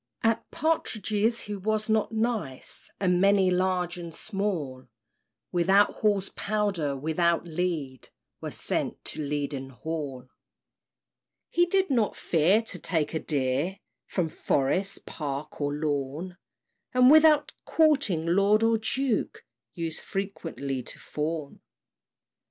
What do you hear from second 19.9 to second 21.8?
frequently to fawn.